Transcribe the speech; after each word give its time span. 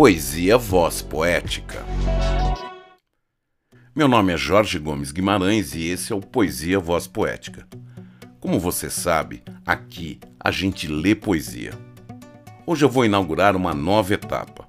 Poesia 0.00 0.56
Voz 0.56 1.02
Poética. 1.02 1.84
Meu 3.94 4.08
nome 4.08 4.32
é 4.32 4.36
Jorge 4.38 4.78
Gomes 4.78 5.12
Guimarães 5.12 5.74
e 5.74 5.88
esse 5.88 6.10
é 6.10 6.16
o 6.16 6.22
Poesia 6.22 6.80
Voz 6.80 7.06
Poética. 7.06 7.68
Como 8.40 8.58
você 8.58 8.88
sabe, 8.88 9.42
aqui 9.66 10.18
a 10.42 10.50
gente 10.50 10.86
lê 10.86 11.14
poesia. 11.14 11.72
Hoje 12.66 12.82
eu 12.82 12.88
vou 12.88 13.04
inaugurar 13.04 13.54
uma 13.54 13.74
nova 13.74 14.14
etapa. 14.14 14.66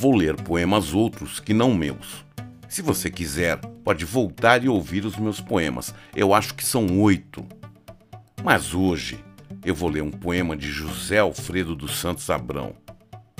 Vou 0.00 0.16
ler 0.16 0.34
poemas 0.34 0.92
outros 0.92 1.38
que 1.38 1.54
não 1.54 1.72
meus. 1.72 2.24
Se 2.68 2.82
você 2.82 3.08
quiser, 3.08 3.60
pode 3.84 4.04
voltar 4.04 4.64
e 4.64 4.68
ouvir 4.68 5.06
os 5.06 5.16
meus 5.16 5.40
poemas. 5.40 5.94
Eu 6.12 6.34
acho 6.34 6.54
que 6.54 6.64
são 6.64 7.00
oito. 7.02 7.46
Mas 8.42 8.74
hoje 8.74 9.24
eu 9.64 9.76
vou 9.76 9.88
ler 9.88 10.02
um 10.02 10.10
poema 10.10 10.56
de 10.56 10.68
José 10.72 11.18
Alfredo 11.18 11.76
dos 11.76 12.00
Santos 12.00 12.28
Abrão. 12.30 12.74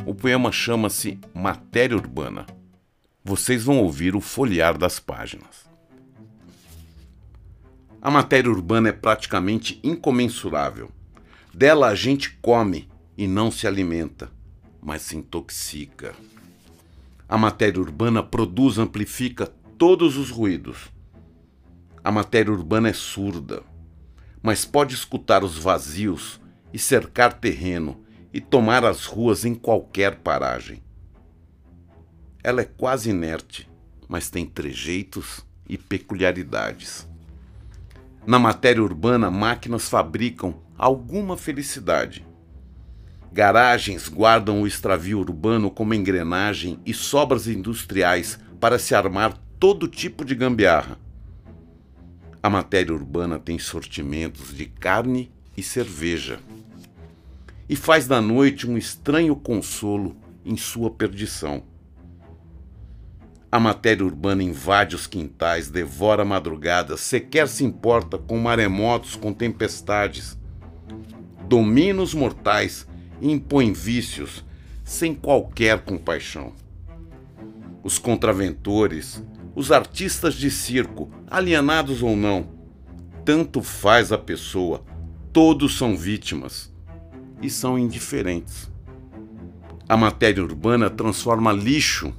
O 0.07 0.15
poema 0.15 0.53
chama-se 0.53 1.19
Matéria 1.35 1.97
Urbana. 1.97 2.47
Vocês 3.25 3.65
vão 3.65 3.81
ouvir 3.81 4.15
o 4.15 4.21
folhear 4.21 4.79
das 4.79 5.01
páginas. 5.01 5.69
A 8.01 8.09
matéria 8.09 8.49
urbana 8.49 8.91
é 8.91 8.93
praticamente 8.93 9.81
incomensurável. 9.83 10.93
Dela 11.53 11.89
a 11.89 11.97
gente 11.97 12.39
come 12.41 12.89
e 13.19 13.27
não 13.27 13.51
se 13.51 13.67
alimenta, 13.67 14.31
mas 14.81 15.03
se 15.03 15.17
intoxica. 15.17 16.15
A 17.29 17.37
matéria 17.37 17.81
urbana 17.81 18.23
produz, 18.23 18.79
amplifica 18.79 19.53
todos 19.77 20.17
os 20.17 20.31
ruídos. 20.31 20.89
A 22.05 22.13
matéria 22.13 22.53
urbana 22.53 22.91
é 22.91 22.93
surda, 22.93 23.65
mas 24.41 24.65
pode 24.65 24.95
escutar 24.95 25.43
os 25.43 25.59
vazios 25.59 26.41
e 26.73 26.79
cercar 26.79 27.33
terreno 27.41 28.06
e 28.37 28.41
tomar 28.43 28.85
as 28.85 29.07
ruas 29.07 29.47
em 29.47 29.55
qualquer 29.55 30.17
paragem. 30.17 30.83
Ela 32.45 32.61
é 32.61 32.65
quase 32.67 33.09
inerte, 33.09 33.67
mas 34.07 34.29
tem 34.29 34.45
trejeitos 34.45 35.43
e 35.67 35.79
peculiaridades. 35.79 37.09
Na 38.27 38.39
matéria 38.39 38.83
urbana, 38.83 39.31
máquinas 39.31 39.89
fabricam 39.89 40.55
alguma 40.77 41.35
felicidade. 41.35 42.27
Garagens 43.33 44.07
guardam 44.07 44.61
o 44.61 44.67
extravio 44.67 45.19
urbano 45.19 45.71
como 45.71 45.95
engrenagem 45.95 46.79
e 46.85 46.93
sobras 46.93 47.49
industriais 47.49 48.39
para 48.61 48.79
se 48.79 48.95
armar 48.95 49.33
todo 49.59 49.89
tipo 49.89 50.27
de 50.27 50.35
gambiarra. 50.35 50.99
A 52.43 52.51
matéria 52.51 52.93
urbana 52.93 53.39
tem 53.39 53.59
sortimentos 53.59 54.55
de 54.55 54.67
carne 54.67 55.33
e 55.57 55.63
cerveja. 55.63 56.39
E 57.69 57.75
faz 57.75 58.07
da 58.07 58.21
noite 58.21 58.69
um 58.69 58.79
estranho 58.79 59.35
consolo 59.35 60.17
em 60.45 60.57
sua 60.57 60.89
perdição. 60.89 61.65
A 63.51 63.59
matéria 63.59 64.05
urbana 64.05 64.43
invade 64.43 64.95
os 64.95 65.09
quintais, 65.09 65.69
devora 65.69 66.23
a 66.23 66.25
madrugada, 66.25 66.97
sequer 66.97 67.49
se 67.49 67.65
importa 67.65 68.19
com 68.19 68.39
maremotos, 68.39 69.17
com 69.17 69.33
tempestades. 69.33 70.39
Domina 71.49 72.03
os 72.03 72.15
mortais 72.15 72.87
e 73.21 73.33
impõe 73.33 73.73
vícios 73.73 74.45
sem 74.85 75.13
qualquer 75.13 75.81
compaixão. 75.81 76.53
Os 77.83 77.99
contraventores, 77.99 79.25
os 79.57 79.73
artistas 79.73 80.35
de 80.35 80.53
circo, 80.53 81.11
alienados 81.27 82.01
ou 82.01 82.15
não, 82.15 82.49
tanto 83.25 83.61
faz 83.61 84.13
a 84.13 84.19
pessoa, 84.19 84.85
todos 85.33 85.77
são 85.77 85.97
vítimas 85.97 86.76
e 87.47 87.51
são 87.51 87.79
indiferentes. 87.79 88.69
A 89.89 89.97
matéria 89.97 90.43
urbana 90.43 90.91
transforma 90.91 91.53
lixo 91.53 92.13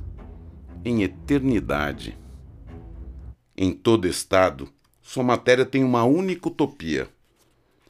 em 0.85 1.03
eternidade. 1.03 2.17
Em 3.55 3.73
todo 3.73 4.07
estado, 4.07 4.69
sua 5.01 5.23
matéria 5.23 5.65
tem 5.65 5.83
uma 5.83 6.05
única 6.05 6.47
utopia: 6.47 7.09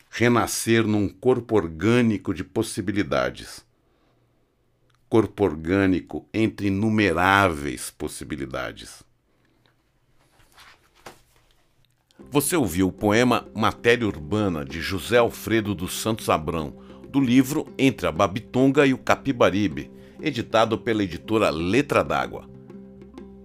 renascer 0.09 0.88
num 0.88 1.08
corpo 1.08 1.56
orgânico 1.56 2.34
de 2.34 2.44
possibilidades. 2.44 3.64
Corpo 5.08 5.44
orgânico 5.44 6.28
entre 6.34 6.68
inumeráveis 6.68 7.92
possibilidades. 7.92 9.04
Você 12.31 12.58
ouviu 12.58 12.88
o 12.88 12.92
poema 12.92 13.48
Matéria 13.54 14.08
Urbana 14.08 14.66
de 14.66 14.81
José 14.81 15.18
Alfredo 15.18 15.75
dos 15.75 16.02
Santos 16.02 16.30
Abrão, 16.30 16.87
do 17.12 17.19
livro 17.19 17.66
Entre 17.78 18.07
a 18.07 18.12
Babitonga 18.12 18.85
e 18.85 18.94
o 18.94 18.97
Capibaribe, 18.97 19.91
editado 20.22 20.78
pela 20.78 21.03
editora 21.03 21.50
Letra 21.50 22.03
d'Água. 22.03 22.50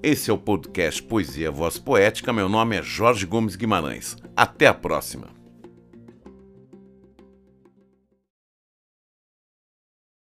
Esse 0.02 0.30
é 0.30 0.34
o 0.34 0.38
podcast 0.38 1.02
Poesia 1.02 1.50
Voz 1.50 1.78
Poética. 1.78 2.32
Meu 2.32 2.48
nome 2.48 2.76
é 2.76 2.82
Jorge 2.82 3.24
Gomes 3.24 3.54
Guimarães. 3.54 4.16
Até 4.36 4.66
a 4.66 4.74
próxima. 4.74 5.41